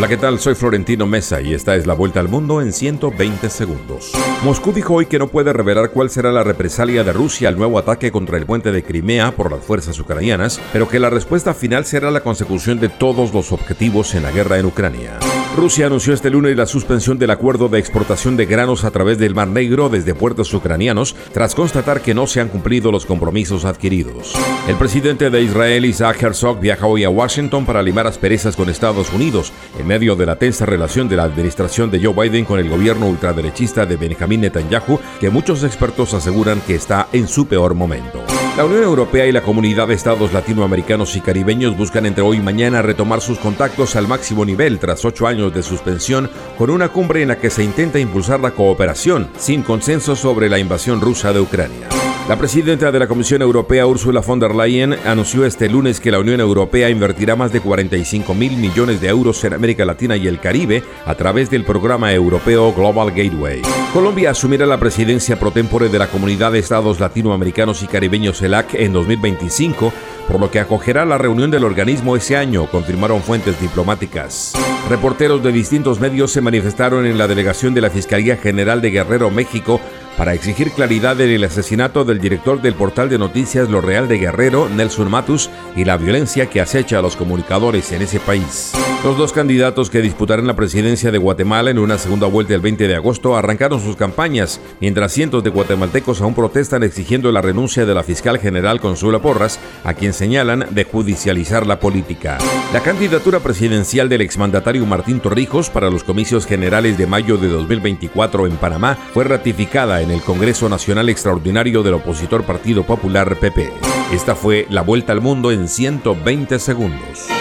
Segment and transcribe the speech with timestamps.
[0.00, 0.40] Hola, ¿qué tal?
[0.40, 4.12] Soy Florentino Mesa y esta es la vuelta al mundo en 120 segundos.
[4.42, 7.78] Moscú dijo hoy que no puede revelar cuál será la represalia de Rusia al nuevo
[7.78, 11.84] ataque contra el puente de Crimea por las fuerzas ucranianas, pero que la respuesta final
[11.84, 15.18] será la consecución de todos los objetivos en la guerra en Ucrania.
[15.56, 19.34] Rusia anunció este lunes la suspensión del acuerdo de exportación de granos a través del
[19.34, 24.32] Mar Negro desde puertos ucranianos tras constatar que no se han cumplido los compromisos adquiridos.
[24.68, 29.12] El presidente de Israel, Isaac Herzog, viaja hoy a Washington para limar asperezas con Estados
[29.12, 32.70] Unidos en medio de la tensa relación de la administración de Joe Biden con el
[32.70, 38.29] gobierno ultraderechista de Benjamin Netanyahu, que muchos expertos aseguran que está en su peor momento.
[38.56, 42.40] La Unión Europea y la comunidad de estados latinoamericanos y caribeños buscan entre hoy y
[42.40, 46.28] mañana retomar sus contactos al máximo nivel tras ocho años de suspensión
[46.58, 50.58] con una cumbre en la que se intenta impulsar la cooperación sin consenso sobre la
[50.58, 51.99] invasión rusa de Ucrania.
[52.30, 56.20] La presidenta de la Comisión Europea, Ursula von der Leyen, anunció este lunes que la
[56.20, 60.38] Unión Europea invertirá más de 45 mil millones de euros en América Latina y el
[60.38, 63.62] Caribe a través del programa europeo Global Gateway.
[63.92, 68.74] Colombia asumirá la presidencia pro tempore de la Comunidad de Estados Latinoamericanos y Caribeños CELAC
[68.74, 69.92] en 2025,
[70.28, 74.52] por lo que acogerá la reunión del organismo ese año, confirmaron fuentes diplomáticas.
[74.88, 79.32] Reporteros de distintos medios se manifestaron en la delegación de la Fiscalía General de Guerrero,
[79.32, 79.80] México,
[80.20, 84.18] para exigir claridad en el asesinato del director del portal de noticias Lo Real de
[84.18, 88.72] Guerrero, Nelson Matus, y la violencia que acecha a los comunicadores en ese país.
[89.02, 92.86] Los dos candidatos que disputarán la presidencia de Guatemala en una segunda vuelta el 20
[92.86, 97.94] de agosto arrancaron sus campañas, mientras cientos de guatemaltecos aún protestan exigiendo la renuncia de
[97.94, 102.36] la fiscal general Consuelo Porras, a quien señalan de judicializar la política.
[102.74, 108.46] La candidatura presidencial del exmandatario Martín Torrijos para los comicios generales de mayo de 2024
[108.46, 113.72] en Panamá fue ratificada en el Congreso Nacional Extraordinario del opositor Partido Popular PP.
[114.12, 117.39] Esta fue la vuelta al mundo en 120 segundos.